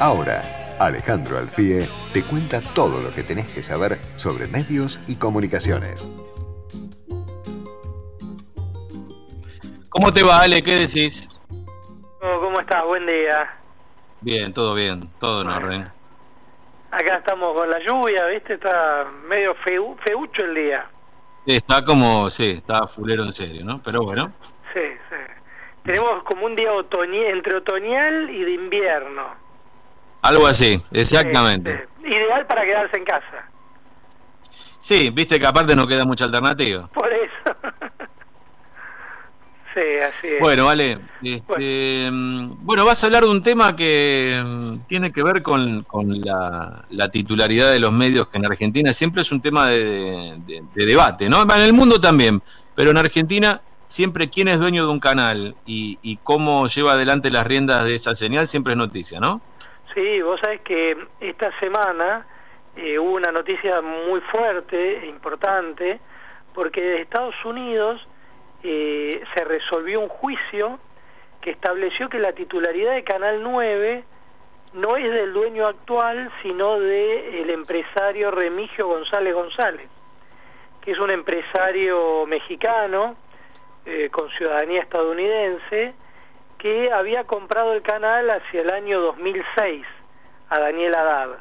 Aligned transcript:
Ahora, 0.00 0.42
Alejandro 0.78 1.38
Alfie 1.38 1.88
te 2.12 2.22
cuenta 2.22 2.60
todo 2.72 3.00
lo 3.00 3.12
que 3.12 3.24
tenés 3.24 3.48
que 3.48 3.64
saber 3.64 3.98
sobre 4.14 4.46
medios 4.46 5.00
y 5.08 5.16
comunicaciones. 5.16 6.08
¿Cómo 9.88 10.12
te 10.12 10.22
va, 10.22 10.42
Ale? 10.42 10.62
¿Qué 10.62 10.76
decís? 10.76 11.28
Oh, 12.22 12.40
¿Cómo 12.40 12.60
estás? 12.60 12.84
Buen 12.84 13.06
día. 13.06 13.58
Bien, 14.20 14.52
todo 14.52 14.72
bien, 14.74 15.10
todo 15.18 15.42
en 15.42 15.48
orden. 15.48 15.88
Acá 16.92 17.16
estamos 17.16 17.48
con 17.58 17.68
la 17.68 17.80
lluvia, 17.80 18.26
¿viste? 18.26 18.54
Está 18.54 19.04
medio 19.28 19.52
feucho 19.56 20.44
el 20.44 20.54
día. 20.54 20.88
Está 21.44 21.84
como, 21.84 22.30
sí, 22.30 22.50
está 22.50 22.86
fulero 22.86 23.24
en 23.24 23.32
serio, 23.32 23.64
¿no? 23.64 23.82
Pero 23.82 24.04
bueno. 24.04 24.32
Sí, 24.72 24.80
sí. 25.10 25.16
Tenemos 25.82 26.22
como 26.22 26.46
un 26.46 26.54
día 26.54 26.70
entre 27.32 27.56
otoñal 27.56 28.30
y 28.30 28.44
de 28.44 28.52
invierno. 28.52 29.47
Algo 30.22 30.46
así, 30.46 30.80
exactamente. 30.90 31.86
Ideal 32.04 32.46
para 32.46 32.64
quedarse 32.64 32.96
en 32.98 33.04
casa. 33.04 33.48
Sí, 34.78 35.10
viste 35.10 35.38
que 35.38 35.46
aparte 35.46 35.74
no 35.76 35.86
queda 35.86 36.04
mucha 36.04 36.24
alternativa. 36.24 36.88
Por 36.88 37.12
eso. 37.12 37.56
sí, 39.74 39.80
así 40.02 40.26
es. 40.28 40.40
Bueno, 40.40 40.66
vale. 40.66 40.98
Este, 41.22 42.08
bueno. 42.10 42.84
vas 42.84 43.02
a 43.02 43.06
hablar 43.06 43.24
de 43.24 43.30
un 43.30 43.42
tema 43.42 43.74
que 43.74 44.40
mm, 44.44 44.86
tiene 44.86 45.12
que 45.12 45.22
ver 45.22 45.42
con, 45.42 45.84
la, 46.22 47.08
titularidad 47.10 47.70
de 47.70 47.80
los 47.80 47.92
medios, 47.92 48.28
que 48.28 48.38
en 48.38 48.46
Argentina 48.46 48.92
siempre 48.92 49.22
es 49.22 49.32
un 49.32 49.40
tema 49.40 49.68
de, 49.68 50.62
debate, 50.74 51.28
¿no? 51.28 51.42
En 51.42 51.60
el 51.60 51.72
mundo 51.72 52.00
también, 52.00 52.40
pero 52.74 52.90
en 52.90 52.98
Argentina 52.98 53.60
siempre 53.86 54.30
quién 54.30 54.48
es 54.48 54.58
dueño 54.58 54.86
de 54.86 54.92
un 54.92 55.00
canal 55.00 55.56
y, 55.66 55.98
y 56.02 56.18
cómo 56.18 56.66
lleva 56.68 56.92
adelante 56.92 57.30
las 57.30 57.46
riendas 57.46 57.84
de 57.84 57.94
esa 57.94 58.14
señal 58.14 58.46
siempre 58.46 58.74
es 58.74 58.76
noticia, 58.76 59.18
¿no? 59.18 59.40
Sí, 59.94 60.20
vos 60.22 60.38
sabés 60.40 60.60
que 60.60 60.96
esta 61.20 61.50
semana 61.60 62.26
eh, 62.76 62.98
hubo 62.98 63.12
una 63.12 63.32
noticia 63.32 63.80
muy 63.80 64.20
fuerte 64.20 64.98
e 64.98 65.06
importante, 65.06 66.00
porque 66.54 66.82
de 66.82 67.00
Estados 67.00 67.34
Unidos 67.44 68.06
eh, 68.62 69.22
se 69.34 69.44
resolvió 69.44 70.00
un 70.00 70.08
juicio 70.08 70.78
que 71.40 71.50
estableció 71.50 72.08
que 72.08 72.18
la 72.18 72.32
titularidad 72.32 72.94
de 72.94 73.04
Canal 73.04 73.42
9 73.42 74.04
no 74.74 74.96
es 74.96 75.10
del 75.10 75.32
dueño 75.32 75.66
actual, 75.66 76.30
sino 76.42 76.78
del 76.78 77.50
empresario 77.50 78.30
Remigio 78.30 78.86
González 78.86 79.34
González, 79.34 79.88
que 80.82 80.92
es 80.92 80.98
un 80.98 81.10
empresario 81.10 82.26
mexicano 82.26 83.16
eh, 83.86 84.10
con 84.10 84.28
ciudadanía 84.30 84.82
estadounidense, 84.82 85.94
que 86.58 86.92
había 86.92 87.24
comprado 87.24 87.72
el 87.72 87.82
canal 87.82 88.28
hacia 88.30 88.60
el 88.60 88.70
año 88.70 89.00
2006 89.00 89.86
a 90.50 90.60
Daniel 90.60 90.94
Haddad. 90.94 91.38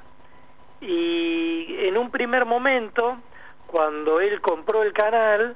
Y 0.80 1.76
en 1.88 1.98
un 1.98 2.12
primer 2.12 2.46
momento, 2.46 3.18
cuando 3.66 4.22
él 4.22 4.40
compró 4.42 4.84
el 4.84 4.94
canal, 4.94 5.56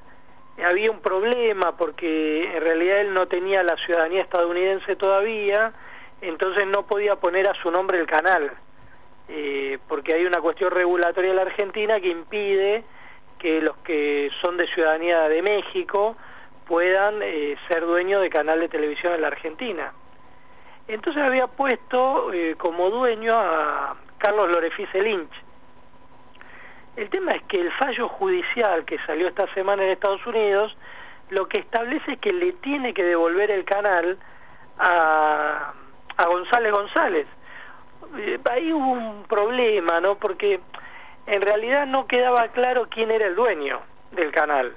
había 0.66 0.92
un 0.92 1.00
problema 1.00 1.78
porque 1.78 2.56
en 2.56 2.62
realidad 2.62 3.02
él 3.02 3.14
no 3.14 3.28
tenía 3.28 3.64
la 3.64 3.76
ciudadanía 3.78 4.22
estadounidense 4.22 4.96
todavía, 4.96 5.74
entonces 6.22 6.66
no 6.68 6.86
podía 6.88 7.16
poner 7.16 7.48
a 7.48 7.54
su 7.62 7.72
nombre 7.72 8.00
el 8.00 8.08
canal, 8.08 8.52
eh, 9.30 9.78
porque 9.88 10.16
hay 10.16 10.26
una 10.26 10.42
cuestión 10.42 10.72
regulatoria 10.72 11.30
en 11.30 11.36
la 11.36 11.44
Argentina 11.44 12.00
que 12.00 12.10
impide 12.10 12.84
que 13.38 13.62
los 13.62 13.78
que 13.78 14.30
son 14.42 14.58
de 14.58 14.68
ciudadanía 14.68 15.28
de 15.30 15.42
México 15.42 16.16
puedan 16.72 17.22
eh, 17.22 17.58
ser 17.68 17.86
dueños 17.86 18.22
de 18.22 18.30
canal 18.30 18.62
de 18.62 18.70
televisión 18.70 19.12
en 19.14 19.20
la 19.20 19.28
Argentina. 19.28 19.92
Entonces 20.88 21.22
había 21.22 21.48
puesto 21.48 22.32
eh, 22.32 22.56
como 22.58 22.90
dueño 22.90 23.34
a 23.36 23.98
Carlos 24.18 24.50
Lorefice 24.50 25.02
Lynch. 25.02 25.34
El 26.96 27.10
tema 27.10 27.32
es 27.32 27.44
que 27.50 27.60
el 27.60 27.74
fallo 27.74 28.08
judicial 28.08 28.86
que 28.86 28.98
salió 29.00 29.28
esta 29.28 29.54
semana 29.54 29.84
en 29.84 29.90
Estados 29.90 30.26
Unidos 30.26 30.74
lo 31.30 31.46
que 31.50 31.60
establece 31.60 32.14
es 32.14 32.20
que 32.20 32.32
le 32.32 32.54
tiene 32.54 32.94
que 32.94 33.04
devolver 33.04 33.52
el 33.52 33.66
canal 33.66 34.18
a, 34.78 35.74
a 36.16 36.26
González 36.26 36.72
González. 36.72 37.28
Eh, 38.18 38.40
ahí 38.50 38.72
hubo 38.72 38.94
un 38.94 39.24
problema, 39.24 40.00
¿no? 40.00 40.16
Porque 40.16 40.62
en 41.26 41.42
realidad 41.42 41.86
no 41.86 42.08
quedaba 42.08 42.48
claro 42.48 42.88
quién 42.90 43.12
era 43.12 43.28
el 43.28 43.36
dueño 43.36 43.82
del 44.12 44.32
canal 44.32 44.74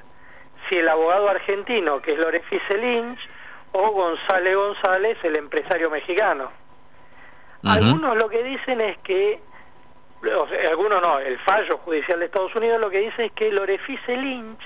si 0.69 0.79
el 0.79 0.89
abogado 0.89 1.29
argentino, 1.29 2.01
que 2.01 2.13
es 2.13 2.19
Lorefice 2.19 2.79
Lynch, 2.79 3.19
o 3.73 3.91
González 3.91 4.57
González, 4.57 5.19
el 5.25 5.37
empresario 5.37 5.91
mexicano. 5.91 6.51
Algunos 7.65 8.17
lo 8.23 8.29
que 8.29 8.43
dicen 8.43 8.81
es 8.81 8.99
que, 8.99 9.41
algunos 10.71 11.03
no, 11.03 11.19
el 11.19 11.39
fallo 11.41 11.79
judicial 11.79 12.21
de 12.21 12.27
Estados 12.27 12.55
Unidos 12.55 12.79
lo 12.83 12.91
que 12.91 13.01
dice 13.01 13.27
es 13.27 13.33
que 13.33 13.51
Lorefice 13.51 14.17
Lynch 14.17 14.61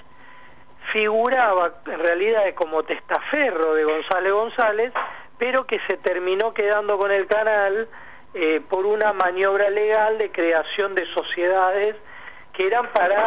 figuraba 0.93 1.75
en 1.87 1.99
realidad 2.01 2.43
como 2.55 2.83
testaferro 2.83 3.75
de 3.75 3.85
González 3.85 4.33
González, 4.33 4.93
pero 5.39 5.67
que 5.67 5.79
se 5.87 5.97
terminó 5.99 6.53
quedando 6.53 6.99
con 6.99 7.11
el 7.11 7.27
canal 7.27 7.89
eh, 8.35 8.61
por 8.69 8.85
una 8.85 9.13
maniobra 9.13 9.71
legal 9.71 10.19
de 10.19 10.31
creación 10.31 10.95
de 10.95 11.07
sociedades 11.15 11.97
que 12.59 12.67
eran 12.67 12.93
para 12.93 13.25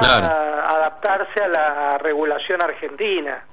adaptarse 0.66 1.42
a 1.42 1.48
la 1.48 1.98
regulación 2.00 2.62
argentina. 2.62 3.46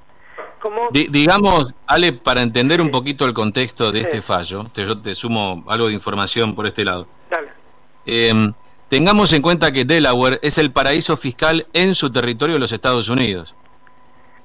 Como... 0.60 0.88
digamos, 0.90 1.72
Ale, 1.86 2.12
para 2.12 2.42
entender 2.42 2.80
un 2.80 2.90
poquito 2.90 3.24
el 3.24 3.32
contexto 3.32 3.92
de 3.92 4.00
este 4.00 4.20
fallo, 4.20 4.64
te, 4.74 4.84
yo 4.84 5.00
te 5.00 5.14
sumo 5.14 5.64
algo 5.68 5.86
de 5.86 5.94
información 5.94 6.56
por 6.56 6.66
este 6.66 6.84
lado. 6.84 7.06
Dale. 7.30 7.48
Em, 8.06 8.52
tengamos 8.88 9.32
en 9.32 9.40
cuenta 9.40 9.70
que 9.70 9.84
Delaware 9.84 10.40
es 10.42 10.58
el 10.58 10.72
paraíso 10.72 11.16
fiscal 11.16 11.68
en 11.72 11.94
su 11.94 12.10
territorio 12.10 12.54
de 12.54 12.60
los 12.60 12.72
Estados 12.72 13.08
Unidos. 13.08 13.54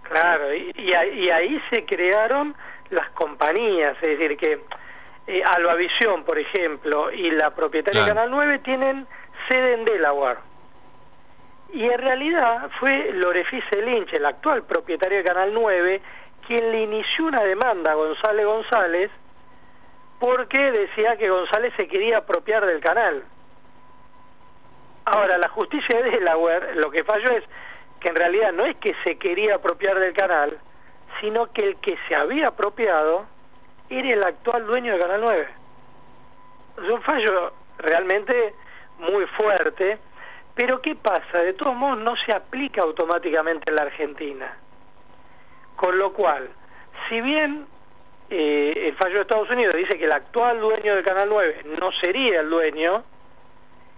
Claro, 0.04 0.54
y, 0.54 0.94
ahí 1.32 1.60
se 1.72 1.84
crearon 1.86 2.56
las 2.92 3.10
compañías, 3.12 3.98
es 4.04 4.20
decir, 4.20 4.38
que 4.38 4.62
eh, 5.26 5.42
Albavisión, 5.44 6.26
por 6.26 6.38
ejemplo, 6.38 7.12
y 7.12 7.32
la 7.32 7.50
propietaria 7.56 8.02
de 8.02 8.08
Canal 8.08 8.30
9 8.30 8.60
tienen 8.60 9.08
sede 9.50 9.74
en 9.74 9.86
Delaware. 9.86 10.53
Y 11.74 11.86
en 11.86 11.98
realidad 11.98 12.70
fue 12.80 13.12
Lorefice 13.14 13.82
Lynch, 13.82 14.14
el 14.14 14.26
actual 14.28 14.62
propietario 14.62 15.18
de 15.18 15.24
Canal 15.24 15.52
9, 15.52 16.02
quien 16.46 16.72
le 16.72 16.84
inició 16.84 17.26
una 17.26 17.42
demanda 17.44 17.94
a 17.94 17.96
González 17.96 18.46
González 18.46 19.12
porque 20.20 20.72
decía 20.72 21.18
que 21.18 21.30
González 21.30 21.74
se 21.76 21.88
quería 21.88 22.20
apropiar 22.20 22.64
del 22.68 22.80
canal. 22.80 23.24
Ahora, 25.06 25.40
la 25.40 25.50
justicia 25.50 26.00
de 26.00 26.12
Delaware 26.12 26.76
lo 26.76 26.92
que 26.92 27.04
falló 27.04 27.32
es 27.36 27.44
que 28.00 28.10
en 28.10 28.16
realidad 28.18 28.54
no 28.54 28.66
es 28.66 28.78
que 28.78 28.96
se 29.04 29.18
quería 29.18 29.56
apropiar 29.56 30.00
del 30.00 30.14
canal, 30.14 30.56
sino 31.22 31.52
que 31.52 31.66
el 31.66 31.78
que 31.78 31.98
se 32.08 32.16
había 32.16 32.50
apropiado 32.50 33.26
era 33.90 34.14
el 34.14 34.24
actual 34.24 34.68
dueño 34.68 34.94
de 34.94 35.00
Canal 35.00 35.22
9. 35.22 35.48
Es 36.84 36.90
un 36.90 37.02
fallo 37.02 37.54
realmente 37.80 38.54
muy 39.00 39.26
fuerte 39.26 39.98
pero 40.56 40.82
¿qué 40.82 40.96
pasa? 40.96 41.40
De 41.40 41.54
todos 41.54 41.76
modos 41.76 42.00
no 42.00 42.16
se 42.26 42.34
aplica 42.34 42.82
automáticamente 42.82 43.70
en 43.70 43.76
la 43.76 43.84
Argentina. 43.84 44.58
Con 45.76 45.98
lo 45.98 46.14
cual, 46.14 46.50
si 47.10 47.20
bien 47.22 47.66
eh, 48.30 48.74
el 48.88 48.96
fallo 48.96 49.16
de 49.16 49.22
Estados 49.22 49.50
Unidos 49.50 49.76
dice 49.76 49.98
que 49.98 50.06
el 50.06 50.14
actual 50.14 50.60
dueño 50.60 50.96
del 50.96 51.04
Canal 51.04 51.28
9 51.30 51.62
no 51.80 51.92
sería 51.94 52.42
el 52.42 52.50
dueño, 52.50 53.04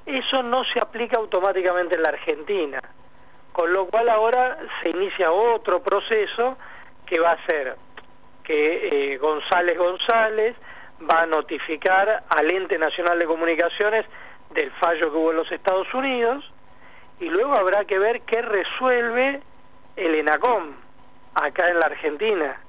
eso 0.06 0.44
no 0.44 0.64
se 0.66 0.80
aplica 0.80 1.20
automáticamente 1.20 1.96
en 1.96 2.04
la 2.04 2.10
Argentina. 2.10 2.80
Con 3.52 3.74
lo 3.74 3.88
cual 3.88 4.10
ahora 4.10 4.58
se 4.82 4.90
inicia 4.90 5.32
otro 5.32 5.82
proceso 5.82 6.58
que 7.06 7.20
va 7.20 7.32
a 7.32 7.46
ser 7.48 7.76
que 8.44 9.14
eh, 9.14 9.18
González 9.18 9.78
González 9.78 10.56
va 11.02 11.22
a 11.22 11.26
notificar 11.26 12.24
al 12.30 12.54
Ente 12.54 12.78
Nacional 12.78 13.20
de 13.20 13.26
Comunicaciones 13.26 14.06
del 14.56 14.72
fallo 14.72 15.12
que 15.12 15.18
hubo 15.18 15.32
en 15.32 15.38
los 15.38 15.52
Estados 15.52 15.94
Unidos 15.94 16.44
y 17.20 17.30
luego 17.30 17.54
habrá 17.58 17.86
que 17.86 18.00
ver 18.00 18.22
qué 18.22 18.42
resuelve 18.42 19.42
el 19.96 20.16
ENACOM 20.16 20.74
acá 21.36 21.70
en 21.70 21.80
la 21.80 21.86
Argentina. 21.86 22.62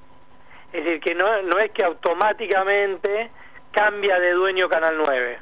Es 0.71 0.83
decir, 0.83 0.99
que 0.99 1.15
no, 1.15 1.41
no 1.43 1.57
es 1.59 1.71
que 1.71 1.83
automáticamente 1.83 3.31
cambia 3.71 4.19
de 4.19 4.31
dueño 4.31 4.69
Canal 4.69 4.97
9. 4.97 5.39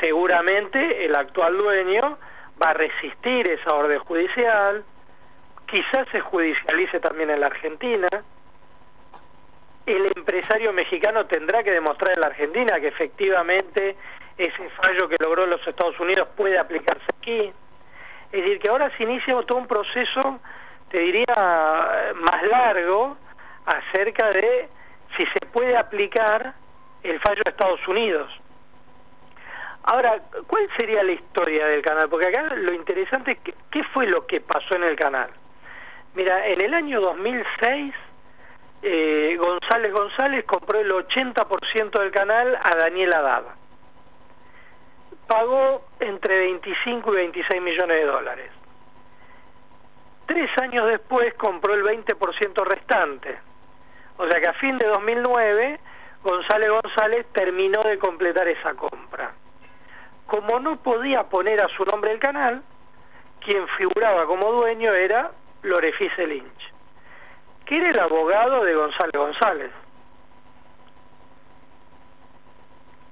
Seguramente 0.00 1.04
el 1.04 1.14
actual 1.14 1.58
dueño 1.58 2.18
va 2.62 2.70
a 2.70 2.74
resistir 2.74 3.48
esa 3.50 3.74
orden 3.74 3.98
judicial, 3.98 4.84
quizás 5.66 6.08
se 6.12 6.20
judicialice 6.20 7.00
también 7.00 7.30
en 7.30 7.40
la 7.40 7.46
Argentina, 7.46 8.08
el 9.88 10.12
empresario 10.16 10.72
mexicano 10.72 11.26
tendrá 11.26 11.62
que 11.62 11.70
demostrar 11.70 12.14
en 12.14 12.20
la 12.20 12.26
Argentina 12.28 12.78
que 12.80 12.88
efectivamente 12.88 13.96
ese 14.38 14.70
fallo 14.82 15.08
que 15.08 15.16
logró 15.22 15.46
los 15.46 15.66
Estados 15.66 15.98
Unidos 15.98 16.28
puede 16.36 16.58
aplicarse 16.58 17.04
aquí. 17.18 17.52
Es 18.32 18.42
decir, 18.42 18.60
que 18.60 18.68
ahora 18.68 18.88
se 18.96 19.02
inicia 19.02 19.34
todo 19.42 19.58
un 19.58 19.66
proceso, 19.66 20.38
te 20.90 21.00
diría, 21.00 21.34
más 22.14 22.48
largo 22.48 23.16
acerca 23.66 24.30
de 24.30 24.68
si 25.16 25.26
se 25.26 25.46
puede 25.46 25.76
aplicar 25.76 26.54
el 27.02 27.20
fallo 27.20 27.40
de 27.44 27.50
Estados 27.50 27.86
Unidos. 27.88 28.30
Ahora, 29.84 30.20
¿cuál 30.46 30.68
sería 30.78 31.02
la 31.02 31.12
historia 31.12 31.66
del 31.66 31.82
canal? 31.82 32.08
Porque 32.08 32.28
acá 32.28 32.54
lo 32.54 32.74
interesante 32.74 33.32
es 33.32 33.38
que, 33.40 33.54
qué 33.70 33.82
fue 33.94 34.06
lo 34.06 34.26
que 34.26 34.40
pasó 34.40 34.76
en 34.76 34.84
el 34.84 34.96
canal. 34.96 35.30
Mira, 36.14 36.46
en 36.46 36.62
el 36.62 36.74
año 36.74 37.00
2006, 37.00 37.94
eh, 38.82 39.36
González 39.38 39.92
González 39.92 40.44
compró 40.44 40.78
el 40.78 40.90
80% 40.90 42.00
del 42.00 42.10
canal 42.10 42.56
a 42.62 42.76
Daniel 42.76 43.14
Haddad. 43.14 43.57
Pagó 45.28 45.84
entre 46.00 46.38
25 46.38 47.12
y 47.12 47.16
26 47.16 47.62
millones 47.62 47.96
de 47.96 48.04
dólares. 48.04 48.50
Tres 50.26 50.50
años 50.60 50.86
después 50.86 51.34
compró 51.34 51.74
el 51.74 51.84
20% 51.84 52.64
restante. 52.64 53.38
O 54.16 54.26
sea 54.26 54.40
que 54.40 54.48
a 54.48 54.54
fin 54.54 54.76
de 54.78 54.88
2009, 54.88 55.78
González 56.24 56.70
González 56.70 57.26
terminó 57.32 57.84
de 57.84 57.98
completar 57.98 58.48
esa 58.48 58.74
compra 58.74 59.32
como 60.28 60.60
no 60.60 60.76
podía 60.76 61.24
poner 61.24 61.60
a 61.62 61.68
su 61.68 61.84
nombre 61.84 62.12
el 62.12 62.20
canal, 62.20 62.62
quien 63.40 63.66
figuraba 63.78 64.26
como 64.26 64.52
dueño 64.52 64.92
era 64.92 65.32
Lorefice 65.62 66.26
Lynch, 66.26 66.72
que 67.64 67.78
era 67.78 67.90
el 67.90 67.98
abogado 67.98 68.62
de 68.62 68.74
González 68.74 69.14
González. 69.14 69.70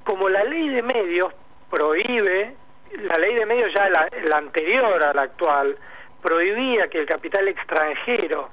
Como 0.05 0.29
la 0.29 0.45
ley 0.45 0.69
de 0.69 0.83
medios 0.83 1.33
prohíbe, 1.71 2.55
la 2.93 3.19
ley 3.19 3.35
de 3.35 3.47
medios 3.47 3.73
ya 3.75 3.89
la, 3.89 4.09
anterior 4.37 5.05
a 5.05 5.13
la 5.13 5.23
actual, 5.23 5.77
prohibía 6.23 6.89
que 6.89 6.99
el 6.99 7.07
capital 7.07 7.49
extranjero 7.49 8.51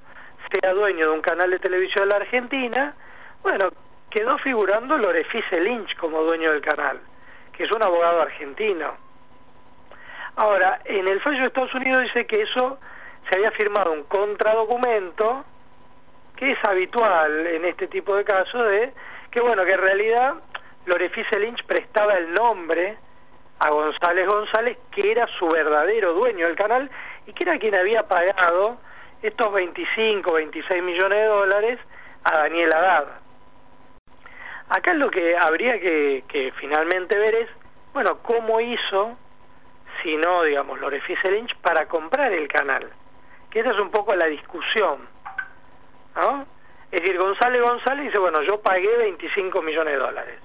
sea 0.51 0.73
dueño 0.73 1.07
de 1.07 1.13
un 1.13 1.21
canal 1.21 1.49
de 1.49 1.59
televisión 1.59 2.07
de 2.07 2.11
la 2.11 2.21
Argentina, 2.21 2.95
bueno, 3.41 3.69
quedó 4.09 4.37
figurando 4.39 4.97
Lorefice 4.97 5.59
Lynch 5.59 5.95
como 5.97 6.21
dueño 6.21 6.51
del 6.51 6.61
canal 6.61 6.99
que 7.53 7.63
es 7.63 7.71
un 7.71 7.83
abogado 7.83 8.21
argentino. 8.21 8.97
Ahora, 10.35 10.81
en 10.85 11.07
el 11.07 11.21
fallo 11.21 11.37
de 11.37 11.43
Estados 11.43 11.73
Unidos 11.75 12.01
dice 12.01 12.25
que 12.25 12.41
eso 12.41 12.79
se 13.29 13.37
había 13.37 13.51
firmado 13.51 13.91
un 13.91 14.03
contradocumento, 14.03 15.45
que 16.35 16.51
es 16.51 16.57
habitual 16.67 17.47
en 17.47 17.65
este 17.65 17.87
tipo 17.87 18.15
de 18.15 18.25
casos, 18.25 18.67
de 18.67 18.91
que 19.29 19.41
bueno, 19.41 19.63
que 19.63 19.73
en 19.73 19.81
realidad 19.81 20.33
Lorefice 20.85 21.39
Lynch 21.39 21.63
prestaba 21.65 22.13
el 22.15 22.33
nombre 22.33 22.97
a 23.59 23.69
González 23.69 24.27
González, 24.27 24.77
que 24.91 25.11
era 25.11 25.25
su 25.39 25.47
verdadero 25.47 26.13
dueño 26.13 26.45
del 26.45 26.55
canal 26.55 26.89
y 27.25 27.33
que 27.33 27.43
era 27.43 27.57
quien 27.57 27.77
había 27.77 28.03
pagado 28.03 28.77
estos 29.21 29.53
25, 29.53 30.33
26 30.33 30.83
millones 30.83 31.19
de 31.19 31.25
dólares 31.25 31.79
a 32.25 32.39
Daniel 32.39 32.73
Haddad. 32.73 33.05
Acá 34.69 34.93
lo 34.93 35.09
que 35.09 35.37
habría 35.37 35.79
que, 35.79 36.53
finalmente 36.59 37.17
ver 37.17 37.35
es, 37.35 37.49
bueno, 37.93 38.19
cómo 38.21 38.59
hizo, 38.59 39.17
si 40.01 40.17
no, 40.17 40.43
digamos, 40.43 40.79
Lorefice 40.79 41.31
Lynch, 41.31 41.55
para 41.57 41.85
comprar 41.87 42.33
el 42.33 42.47
canal. 42.47 42.89
Que 43.49 43.59
esa 43.59 43.71
es 43.71 43.79
un 43.79 43.91
poco 43.91 44.15
la 44.15 44.25
discusión. 44.25 45.07
¿no? 46.15 46.45
Es 46.91 47.01
decir, 47.01 47.17
González 47.17 47.61
González 47.61 48.05
dice, 48.05 48.19
bueno, 48.19 48.41
yo 48.41 48.61
pagué 48.61 48.97
25 48.97 49.61
millones 49.61 49.93
de 49.93 49.99
dólares. 49.99 50.39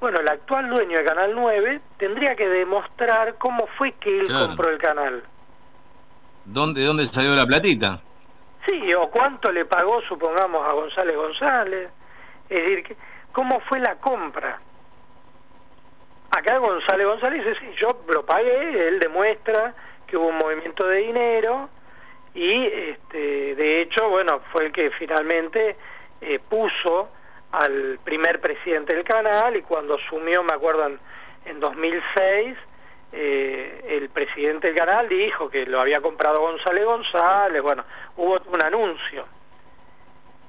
Bueno, 0.00 0.20
el 0.20 0.28
actual 0.28 0.68
dueño 0.68 0.96
de 0.96 1.04
Canal 1.04 1.34
9 1.34 1.80
tendría 1.98 2.36
que 2.36 2.48
demostrar 2.48 3.34
cómo 3.36 3.66
fue 3.76 3.92
que 3.92 4.20
él 4.20 4.28
compró 4.28 4.70
el 4.70 4.78
canal. 4.78 5.24
¿Dónde, 6.44 6.84
¿Dónde 6.84 7.04
salió 7.06 7.34
la 7.34 7.46
platita? 7.46 8.00
Sí, 8.66 8.94
o 8.94 9.10
cuánto 9.10 9.50
le 9.50 9.64
pagó, 9.64 10.00
supongamos, 10.02 10.66
a 10.70 10.74
González 10.74 11.16
González. 11.16 11.90
Es 12.48 12.62
decir, 12.62 12.96
¿cómo 13.32 13.60
fue 13.68 13.80
la 13.80 13.96
compra? 13.96 14.60
Acá 16.30 16.58
González 16.58 17.06
González 17.06 17.44
dice, 17.44 17.58
sí, 17.60 17.66
yo 17.80 17.88
lo 18.12 18.24
pagué, 18.24 18.88
él 18.88 19.00
demuestra 19.00 19.74
que 20.06 20.16
hubo 20.16 20.28
un 20.28 20.38
movimiento 20.38 20.86
de 20.86 20.98
dinero 20.98 21.68
y 22.34 22.66
este, 22.66 23.54
de 23.56 23.82
hecho, 23.82 24.08
bueno, 24.10 24.40
fue 24.52 24.66
el 24.66 24.72
que 24.72 24.90
finalmente 24.90 25.76
eh, 26.20 26.38
puso 26.48 27.08
al 27.52 27.98
primer 28.04 28.40
presidente 28.40 28.94
del 28.94 29.04
canal 29.04 29.56
y 29.56 29.62
cuando 29.62 29.94
asumió, 29.94 30.42
me 30.42 30.54
acuerdo, 30.54 30.86
en, 30.86 30.98
en 31.46 31.60
2006, 31.60 32.56
eh, 33.12 33.84
el 33.88 34.10
presidente 34.10 34.68
del 34.68 34.76
canal 34.76 35.08
dijo 35.08 35.48
que 35.48 35.64
lo 35.66 35.80
había 35.80 36.00
comprado 36.00 36.40
González 36.40 36.84
González, 36.84 37.62
bueno, 37.62 37.84
hubo 38.16 38.38
un 38.52 38.62
anuncio 38.62 39.24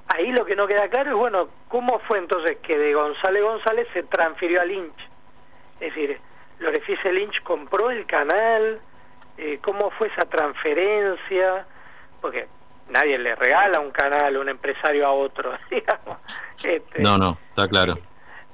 ahí 0.09 0.31
lo 0.31 0.45
que 0.45 0.55
no 0.55 0.67
queda 0.67 0.87
claro 0.89 1.11
es, 1.11 1.15
bueno, 1.15 1.49
¿cómo 1.67 1.99
fue 1.99 2.17
entonces 2.17 2.57
que 2.57 2.77
de 2.77 2.93
González 2.93 3.43
González 3.43 3.87
se 3.93 4.03
transfirió 4.03 4.61
a 4.61 4.65
Lynch? 4.65 4.99
Es 5.79 5.93
decir, 5.93 6.19
Lorefice 6.59 7.11
Lynch 7.11 7.41
compró 7.43 7.91
el 7.91 8.05
canal, 8.05 8.81
eh, 9.37 9.59
¿cómo 9.61 9.91
fue 9.91 10.07
esa 10.07 10.27
transferencia? 10.27 11.65
Porque 12.21 12.47
nadie 12.89 13.17
le 13.17 13.35
regala 13.35 13.79
un 13.79 13.91
canal 13.91 14.37
un 14.37 14.49
empresario 14.49 15.05
a 15.05 15.11
otro, 15.11 15.51
digamos. 15.69 16.17
Este, 16.63 17.01
no, 17.01 17.17
no, 17.17 17.37
está 17.49 17.67
claro. 17.67 17.97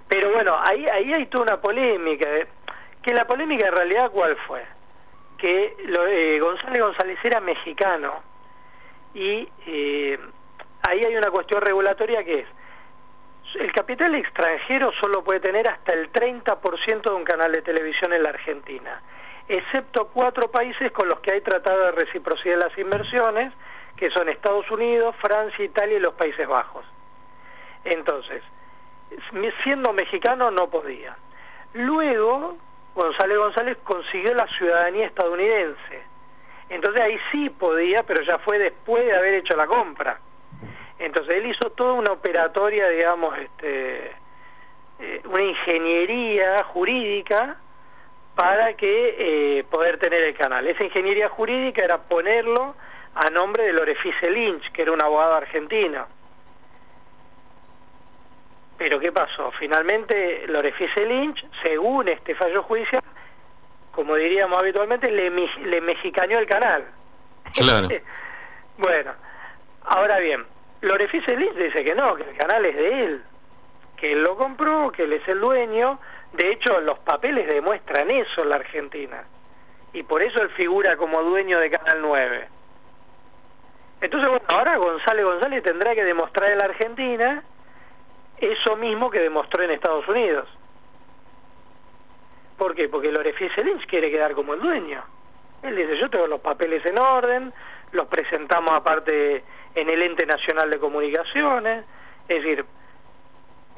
Pero 0.08 0.32
bueno, 0.32 0.58
ahí, 0.64 0.86
ahí 0.92 1.12
hay 1.14 1.26
toda 1.28 1.44
una 1.44 1.62
polémica, 1.62 2.30
eh, 2.30 2.48
que 3.02 3.14
la 3.14 3.26
polémica 3.26 3.68
en 3.68 3.76
realidad 3.76 4.12
cuál 4.12 4.36
fue? 4.48 4.64
Que 5.38 5.76
lo, 5.88 6.08
eh, 6.08 6.40
González 6.40 6.82
González 6.82 7.20
era 7.24 7.40
mexicano 7.40 8.24
y 9.14 9.48
eh, 9.66 10.20
ahí 10.88 11.02
hay 11.06 11.16
una 11.16 11.32
cuestión 11.32 11.62
regulatoria 11.62 12.24
que 12.24 12.40
es, 12.40 12.48
el 13.60 13.72
capital 13.72 14.14
extranjero 14.16 14.92
solo 15.02 15.24
puede 15.24 15.40
tener 15.40 15.70
hasta 15.70 15.94
el 15.94 16.12
30% 16.12 17.02
de 17.02 17.16
un 17.16 17.24
canal 17.24 17.52
de 17.52 17.62
televisión 17.62 18.12
en 18.14 18.24
la 18.24 18.30
Argentina, 18.30 19.02
excepto 19.48 20.08
cuatro 20.08 20.50
países 20.50 20.92
con 20.92 21.08
los 21.08 21.20
que 21.22 21.34
hay 21.34 21.42
tratado 21.42 21.80
de 21.86 21.92
reciprocidad 21.92 22.58
de 22.58 22.64
las 22.68 22.78
inversiones, 22.78 23.54
que 23.98 24.10
son 24.12 24.30
Estados 24.30 24.70
Unidos, 24.72 25.16
Francia, 25.22 25.64
Italia 25.64 25.98
y 25.98 26.02
los 26.02 26.14
Países 26.14 26.48
Bajos. 26.48 26.86
Entonces, 27.84 28.44
siendo 29.64 29.94
mexicano 29.94 30.52
no 30.52 30.70
podía. 30.70 31.16
Luego, 31.74 32.58
González 32.96 33.38
González 33.38 33.78
consiguió 33.84 34.34
la 34.34 34.48
ciudadanía 34.58 35.06
estadounidense. 35.08 36.04
Entonces 36.70 37.02
ahí 37.02 37.18
sí 37.32 37.50
podía, 37.50 38.04
pero 38.08 38.24
ya 38.24 38.40
fue 38.40 38.58
después 38.58 39.06
de 39.06 39.16
haber 39.16 39.36
hecho 39.36 39.56
la 39.56 39.68
compra. 39.68 40.20
Entonces 40.98 41.36
él 41.36 41.46
hizo 41.48 41.70
toda 41.72 41.94
una 41.94 42.14
operatoria, 42.14 42.88
digamos, 42.88 43.38
este, 43.38 44.12
eh, 45.00 45.22
una 45.26 45.44
ingeniería 45.44 46.64
jurídica 46.64 47.58
para 48.36 48.74
que 48.74 49.16
eh, 49.60 49.64
poder 49.66 50.00
tener 50.00 50.24
el 50.24 50.36
canal. 50.36 50.66
Esa 50.68 50.84
ingeniería 50.84 51.30
jurídica 51.30 51.84
era 51.84 51.98
ponerlo 51.98 52.76
a 53.16 53.30
nombre 53.30 53.64
de 53.64 53.74
Lorefice 53.74 54.30
Lynch, 54.30 54.72
que 54.72 54.82
era 54.82 54.92
un 54.92 55.02
abogado 55.02 55.36
argentino. 55.36 56.06
Pero 58.78 59.00
¿qué 59.00 59.12
pasó? 59.12 59.52
Finalmente 59.58 60.46
Lorefice 60.48 61.06
Lynch, 61.06 61.46
según 61.64 62.10
este 62.10 62.36
fallo 62.36 62.64
judicial, 62.64 63.02
como 63.92 64.16
diríamos 64.16 64.58
habitualmente, 64.60 65.10
le, 65.10 65.30
le 65.30 65.82
mexicaneó 65.82 66.40
el 66.40 66.46
canal. 66.46 66.86
Claro. 67.54 67.88
bueno, 68.78 69.14
ahora 69.86 70.20
bien, 70.20 70.44
Lorefice 70.82 71.38
Lynch 71.38 71.56
dice 71.56 71.86
que 71.86 71.96
no, 71.96 72.16
que 72.16 72.24
el 72.24 72.36
canal 72.36 72.66
es 72.66 72.76
de 72.76 73.04
él, 73.06 73.24
que 73.96 74.12
él 74.12 74.24
lo 74.24 74.36
compró, 74.36 74.92
que 74.92 75.04
él 75.04 75.14
es 75.14 75.26
el 75.30 75.40
dueño. 75.40 76.00
De 76.34 76.52
hecho, 76.52 76.82
los 76.82 77.00
papeles 77.00 77.48
demuestran 77.48 78.12
eso 78.12 78.44
en 78.44 78.50
la 78.50 78.58
Argentina. 78.58 79.24
Y 79.94 80.04
por 80.04 80.22
eso 80.22 80.42
él 80.42 80.50
figura 80.50 80.98
como 80.98 81.24
dueño 81.24 81.58
de 81.60 81.72
Canal 81.72 82.02
9. 82.02 82.50
Entonces, 84.06 84.30
bueno, 84.30 84.46
ahora 84.56 84.78
González 84.78 85.26
González 85.26 85.64
tendrá 85.64 85.96
que 85.96 86.04
demostrar 86.04 86.52
en 86.52 86.60
la 86.60 86.66
Argentina 86.66 87.44
eso 88.38 88.76
mismo 88.76 89.10
que 89.10 89.20
demostró 89.20 89.64
en 89.64 89.72
Estados 89.72 90.08
Unidos. 90.08 90.48
¿Por 92.56 92.76
qué? 92.76 92.88
Porque 92.88 93.12
Lorefice 93.12 93.64
Lynch 93.64 93.88
quiere 93.88 94.12
quedar 94.12 94.36
como 94.36 94.54
el 94.54 94.60
dueño. 94.60 95.04
Él 95.64 95.76
dice, 95.76 95.98
yo 95.98 96.08
tengo 96.12 96.28
los 96.28 96.40
papeles 96.40 96.86
en 96.86 97.00
orden, 97.00 97.52
los 97.94 98.06
presentamos 98.06 98.78
aparte 98.78 99.44
en 99.74 99.90
el 99.90 100.04
ente 100.04 100.28
nacional 100.28 100.70
de 100.70 100.78
comunicaciones, 100.78 101.84
es 102.28 102.44
decir, 102.44 102.64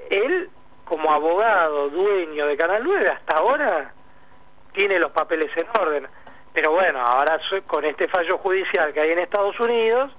él 0.09 0.49
como 0.83 1.09
abogado, 1.09 1.87
dueño 1.87 2.47
de 2.47 2.57
Canal 2.57 2.83
9, 2.83 3.07
hasta 3.13 3.37
ahora 3.37 3.93
tiene 4.73 4.99
los 4.99 5.11
papeles 5.11 5.49
en 5.55 5.67
orden, 5.81 6.07
pero 6.57 6.71
bueno, 6.71 6.99
ahora 7.05 7.39
con 7.67 7.85
este 7.85 8.07
fallo 8.07 8.39
judicial 8.39 8.91
que 8.91 8.99
hay 8.99 9.11
en 9.11 9.19
Estados 9.19 9.59
Unidos, 9.59 10.11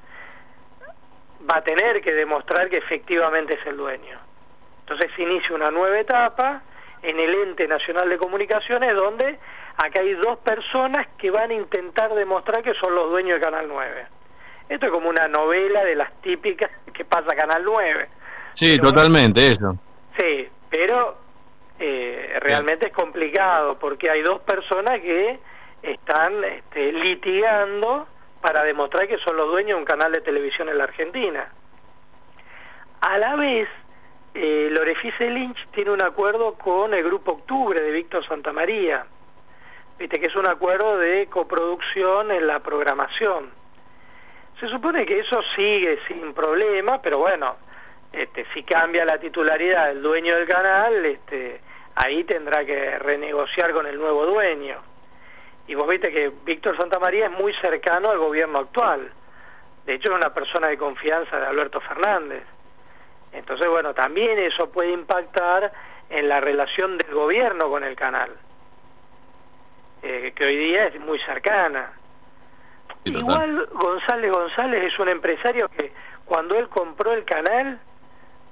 va 1.42 1.59
a 1.59 1.62
tener 1.62 2.00
que 2.00 2.14
demostrar 2.14 2.71
que 2.71 2.78
efectivamente 2.78 3.59
es 3.61 3.66
el 3.66 3.76
dueño. 3.76 4.16
Entonces 4.83 5.11
se 5.16 5.23
inicia 5.23 5.57
una 5.57 5.68
nueva 5.73 5.99
etapa 5.99 6.62
en 7.02 7.18
el 7.18 7.35
ente 7.42 7.66
nacional 7.66 8.09
de 8.09 8.18
comunicaciones 8.18 8.95
donde 8.95 9.37
acá 9.78 10.00
hay 10.00 10.14
dos 10.14 10.38
personas 10.38 11.09
que 11.18 11.28
van 11.33 11.50
a 11.50 11.54
intentar 11.54 12.14
demostrar 12.14 12.62
que 12.62 12.75
son 12.75 12.95
los 12.95 13.11
dueños 13.11 13.40
de 13.40 13.45
Canal 13.45 13.66
9. 13.66 14.07
Esto 14.68 14.87
es 14.87 14.92
como 14.92 15.09
una 15.09 15.26
novela 15.26 15.83
de 15.83 15.97
las 15.97 16.21
típicas 16.21 16.71
que 16.95 17.04
pasa 17.04 17.35
Canal 17.35 17.64
9. 17.64 18.09
Sí, 18.52 18.78
totalmente, 18.78 19.45
eso. 19.45 19.76
Sí, 20.16 20.49
pero 20.71 21.18
eh, 21.80 22.38
realmente 22.42 22.87
es 22.87 22.92
complicado 22.92 23.76
porque 23.76 24.09
hay 24.09 24.23
dos 24.23 24.38
personas 24.42 25.00
que 25.00 25.40
están 25.82 26.42
este, 26.44 26.92
litigando 26.92 28.06
para 28.40 28.62
demostrar 28.64 29.08
que 29.08 29.18
son 29.18 29.37
los 29.37 29.49
dueños 29.49 29.76
de 29.76 29.80
un 29.80 29.85
canal 29.85 30.12
de 30.12 30.20
televisión 30.20 30.68
en 30.68 30.78
la 30.78 30.85
Argentina. 30.85 31.49
A 33.00 33.18
la 33.18 33.37
vez, 33.37 33.68
eh, 34.35 34.68
Lorefice 34.70 35.30
Lynch 35.30 35.68
tiene 35.73 35.90
un 35.90 36.02
acuerdo 36.02 36.54
con 36.54 36.94
el 36.94 37.02
Grupo 37.02 37.32
Octubre 37.32 37.80
de 37.80 37.90
Víctor 37.90 38.26
Santamaría, 38.26 39.06
viste 39.99 40.20
que 40.20 40.26
es 40.26 40.37
un 40.37 40.49
acuerdo 40.49 40.97
de 40.99 41.26
coproducción 41.26 42.30
en 42.30 42.47
la 42.47 42.61
programación. 42.61 43.50
Se 44.61 44.68
supone 44.68 45.06
que 45.06 45.20
eso 45.20 45.40
sigue 45.56 45.99
sin 46.08 46.35
problema, 46.35 47.00
pero 47.00 47.18
bueno, 47.18 47.56
este, 48.12 48.44
si 48.54 48.62
cambia 48.64 49.04
la 49.04 49.18
titularidad 49.18 49.88
del 49.88 50.02
dueño 50.02 50.35
del 50.35 50.49
canal, 50.49 51.04
este, 51.04 51.61
ahí 51.94 52.25
tendrá 52.25 52.64
que 52.64 52.99
renegociar 52.99 53.73
con 53.73 53.87
el 53.87 53.97
nuevo 53.99 54.26
dueño. 54.26 54.88
Y 55.68 55.75
vos 55.75 55.87
viste 55.87 56.10
que 56.10 56.32
Víctor 56.44 56.76
Santamaría 56.78 57.26
es 57.26 57.32
muy 57.32 57.52
cercano 57.60 58.08
al 58.10 58.18
gobierno 58.18 58.58
actual. 58.60 59.12
De 59.84 59.94
hecho, 59.94 60.10
es 60.10 60.18
una 60.18 60.32
persona 60.32 60.68
de 60.68 60.78
confianza 60.78 61.38
de 61.38 61.46
Alberto 61.46 61.80
Fernández. 61.80 62.42
Entonces, 63.32 63.68
bueno, 63.70 63.92
también 63.92 64.38
eso 64.38 64.70
puede 64.70 64.92
impactar 64.92 65.70
en 66.08 66.28
la 66.28 66.40
relación 66.40 66.96
del 66.96 67.14
gobierno 67.14 67.68
con 67.68 67.84
el 67.84 67.94
canal, 67.94 68.30
eh, 70.02 70.32
que 70.34 70.44
hoy 70.44 70.56
día 70.56 70.84
es 70.84 70.98
muy 71.00 71.18
cercana. 71.20 71.92
Igual 73.04 73.66
González 73.72 74.32
González 74.32 74.84
es 74.92 74.98
un 74.98 75.08
empresario 75.08 75.68
que 75.68 75.92
cuando 76.25 76.56
él 76.56 76.68
compró 76.68 77.12
el 77.12 77.25
canal, 77.25 77.78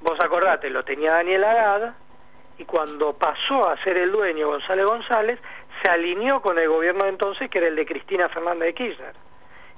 vos 0.02 0.18
acordate, 0.22 0.68
lo 0.68 0.84
tenía 0.84 1.12
Daniel 1.12 1.44
Haddad, 1.44 1.94
y 2.58 2.64
cuando 2.64 3.14
pasó 3.14 3.68
a 3.68 3.82
ser 3.82 3.96
el 3.98 4.12
dueño 4.12 4.48
González 4.48 4.86
González, 4.86 5.38
se 5.86 5.92
alineó 5.92 6.40
con 6.40 6.58
el 6.58 6.68
gobierno 6.68 7.04
de 7.04 7.10
entonces, 7.10 7.48
que 7.48 7.58
era 7.58 7.68
el 7.68 7.76
de 7.76 7.86
Cristina 7.86 8.28
Fernández 8.28 8.66
de 8.66 8.74
Kirchner, 8.74 9.14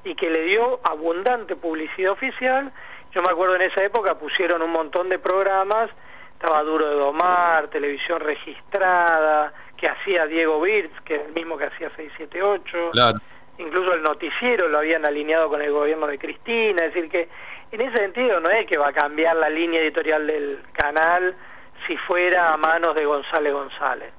y 0.05 0.15
que 0.15 0.31
le 0.31 0.45
dio 0.45 0.81
abundante 0.88 1.55
publicidad 1.57 2.12
oficial. 2.12 2.73
Yo 3.12 3.21
me 3.23 3.31
acuerdo 3.31 3.57
en 3.57 3.62
esa 3.62 3.85
época 3.85 4.19
pusieron 4.19 4.62
un 4.62 4.71
montón 4.71 5.09
de 5.11 5.19
programas, 5.19 5.91
estaba 6.33 6.62
Duro 6.62 6.88
de 6.88 6.95
Domar, 6.95 7.69
televisión 7.69 8.21
registrada, 8.21 9.53
que 9.77 9.87
hacía 9.87 10.27
Diego 10.27 10.61
Birz, 10.61 10.93
que 11.05 11.17
es 11.17 11.27
el 11.27 11.33
mismo 11.35 11.59
que 11.59 11.65
hacía 11.65 11.91
678. 11.91 12.91
Claro. 12.93 13.19
Incluso 13.59 13.93
el 13.93 14.03
noticiero 14.03 14.69
lo 14.69 14.79
habían 14.79 15.05
alineado 15.05 15.49
con 15.49 15.61
el 15.61 15.73
gobierno 15.73 16.07
de 16.07 16.19
Cristina, 16.19 16.87
es 16.87 16.95
decir 16.95 17.11
que 17.11 17.29
en 17.71 17.81
ese 17.83 17.97
sentido 17.97 18.41
no 18.41 18.49
es 18.50 18.67
que 18.67 18.79
va 18.79 18.88
a 18.88 18.93
cambiar 18.93 19.37
la 19.37 19.50
línea 19.50 19.83
editorial 19.83 20.27
del 20.27 20.62
canal 20.73 21.35
si 21.87 21.97
fuera 21.97 22.55
a 22.55 22.57
manos 22.57 22.95
de 22.95 23.05
González 23.05 23.53
González. 23.53 24.12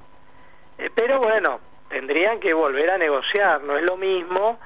Eh, 0.78 0.90
pero 0.94 1.20
bueno, 1.20 1.60
tendrían 1.90 2.40
que 2.40 2.54
volver 2.54 2.92
a 2.92 2.98
negociar, 2.98 3.62
no 3.64 3.78
es 3.78 3.84
lo 3.84 3.98
mismo 3.98 4.60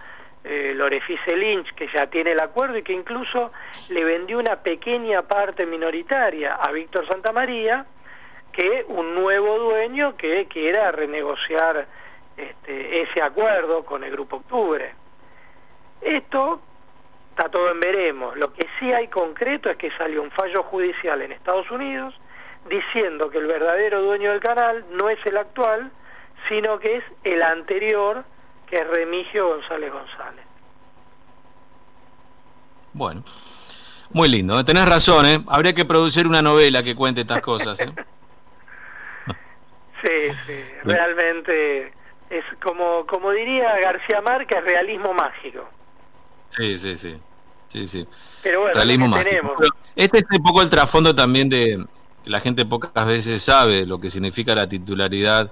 eh, 0.43 0.73
Lorefice 0.75 1.35
Lynch, 1.35 1.73
que 1.73 1.87
ya 1.97 2.07
tiene 2.07 2.33
el 2.33 2.41
acuerdo 2.41 2.77
y 2.77 2.83
que 2.83 2.93
incluso 2.93 3.51
le 3.89 4.03
vendió 4.03 4.39
una 4.39 4.57
pequeña 4.57 5.21
parte 5.21 5.65
minoritaria 5.65 6.55
a 6.55 6.71
Víctor 6.71 7.07
Santamaría, 7.07 7.85
que 8.51 8.85
un 8.89 9.15
nuevo 9.15 9.57
dueño 9.57 10.15
que 10.17 10.45
quiera 10.47 10.91
renegociar 10.91 11.87
este, 12.35 13.01
ese 13.01 13.21
acuerdo 13.21 13.83
con 13.85 14.03
el 14.03 14.11
Grupo 14.11 14.37
Octubre. 14.37 14.93
Esto 16.01 16.61
está 17.29 17.49
todo 17.49 17.71
en 17.71 17.79
veremos. 17.79 18.35
Lo 18.35 18.53
que 18.53 18.67
sí 18.79 18.91
hay 18.91 19.07
concreto 19.07 19.71
es 19.71 19.77
que 19.77 19.91
salió 19.91 20.21
un 20.21 20.31
fallo 20.31 20.63
judicial 20.63 21.21
en 21.21 21.31
Estados 21.31 21.69
Unidos 21.71 22.13
diciendo 22.69 23.29
que 23.29 23.39
el 23.39 23.47
verdadero 23.47 24.01
dueño 24.01 24.29
del 24.29 24.39
canal 24.39 24.85
no 24.91 25.09
es 25.09 25.19
el 25.25 25.37
actual, 25.37 25.91
sino 26.49 26.79
que 26.79 26.97
es 26.97 27.03
el 27.23 27.41
anterior, 27.41 28.23
que 28.69 28.77
es 28.77 28.87
Remigio 28.87 29.47
González 29.49 29.91
González. 29.91 30.45
Bueno, 32.93 33.23
muy 34.11 34.29
lindo. 34.29 34.59
¿eh? 34.59 34.63
Tenés 34.63 34.87
razón, 34.87 35.25
¿eh? 35.25 35.43
Habría 35.47 35.73
que 35.73 35.85
producir 35.85 36.27
una 36.27 36.41
novela 36.41 36.83
que 36.83 36.95
cuente 36.95 37.21
estas 37.21 37.41
cosas, 37.41 37.79
¿eh? 37.81 37.91
sí, 40.03 40.33
sí, 40.45 40.63
realmente 40.83 41.93
es 42.29 42.45
como, 42.61 43.05
como 43.07 43.31
diría 43.31 43.79
García 43.79 44.21
Márquez, 44.21 44.63
realismo 44.63 45.13
mágico. 45.13 45.67
Sí, 46.49 46.77
sí, 46.77 46.97
sí. 46.97 47.19
Sí, 47.67 47.87
sí. 47.87 48.07
Pero 48.43 48.61
bueno, 48.61 48.75
realismo 48.75 49.07
mágico. 49.07 49.55
Este 49.95 50.19
es 50.19 50.25
un 50.29 50.43
poco 50.43 50.61
el 50.61 50.69
trasfondo 50.69 51.15
también 51.15 51.49
de, 51.49 51.83
la 52.25 52.39
gente 52.39 52.65
pocas 52.65 53.05
veces 53.05 53.41
sabe 53.41 53.85
lo 53.85 53.99
que 53.99 54.09
significa 54.09 54.55
la 54.55 54.67
titularidad, 54.67 55.51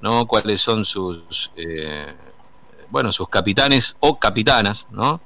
¿no? 0.00 0.26
Cuáles 0.26 0.60
son 0.60 0.84
sus, 0.84 1.50
eh, 1.56 2.06
bueno, 2.90 3.12
sus 3.12 3.28
capitanes 3.28 3.96
o 4.00 4.18
capitanas, 4.18 4.86
¿no? 4.90 5.20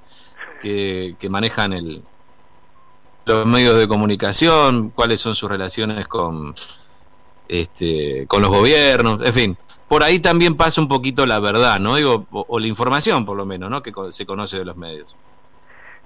Que, 0.61 1.17
manejan 1.31 1.73
el, 1.73 2.03
los 3.25 3.47
medios 3.47 3.79
de 3.79 3.89
comunicación, 3.89 4.91
cuáles 4.91 5.21
son 5.21 5.35
sus 5.35 5.51
relaciones 5.51 6.07
con, 6.07 6.55
este, 7.49 8.27
con 8.27 8.43
los 8.43 8.51
gobiernos, 8.51 9.21
en 9.25 9.33
fin. 9.33 9.57
Por 9.89 10.05
ahí 10.05 10.21
también 10.21 10.57
pasa 10.57 10.81
un 10.81 10.89
poquito 10.89 11.27
la 11.27 11.41
verdad, 11.41 11.81
¿no? 11.81 11.97
Digo, 11.97 12.27
o, 12.31 12.59
la 12.59 12.67
información, 12.67 13.25
por 13.27 13.37
lo 13.37 13.45
menos, 13.45 13.71
¿no? 13.71 13.83
Que 13.83 13.93
se 14.11 14.27
conoce 14.27 14.59
de 14.59 14.65
los 14.65 14.77
medios. 14.77 15.17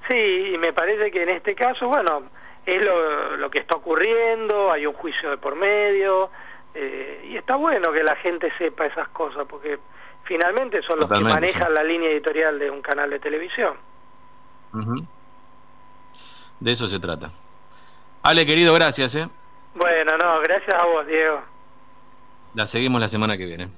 Sí, 0.08 0.52
y 0.54 0.58
me 0.58 0.72
parece 0.72 1.10
que 1.10 1.22
en 1.22 1.30
este 1.30 1.54
caso, 1.54 1.88
bueno, 1.88 2.22
es 2.64 2.84
lo, 2.84 3.36
lo 3.36 3.50
que 3.50 3.58
está 3.58 3.76
ocurriendo, 3.76 4.72
hay 4.72 4.86
un 4.86 4.94
juicio 4.94 5.30
de 5.30 5.36
por 5.36 5.56
medio, 5.56 6.30
eh, 6.74 7.26
y 7.30 7.36
está 7.36 7.56
bueno 7.56 7.92
que 7.92 8.02
la 8.02 8.16
gente 8.16 8.52
sepa 8.58 8.84
esas 8.84 9.08
cosas, 9.08 9.46
porque 9.48 9.78
finalmente 10.24 10.82
son 10.82 11.00
los 11.00 11.10
que 11.10 11.20
manejan 11.20 11.72
la 11.72 11.82
línea 11.82 12.10
editorial 12.10 12.58
de 12.58 12.70
un 12.70 12.82
canal 12.82 13.10
de 13.10 13.18
televisión. 13.18 13.74
De 16.60 16.70
eso 16.72 16.88
se 16.88 16.98
trata. 16.98 17.30
Ale, 18.22 18.44
querido, 18.46 18.74
gracias. 18.74 19.14
¿eh? 19.14 19.28
Bueno, 19.74 20.12
no, 20.16 20.40
gracias 20.40 20.74
a 20.82 20.86
vos, 20.86 21.06
Diego. 21.06 21.40
La 22.54 22.66
seguimos 22.66 23.00
la 23.00 23.08
semana 23.08 23.36
que 23.36 23.46
viene. 23.46 23.68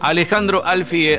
Alejandro 0.00 0.64
Alfie 0.64 1.14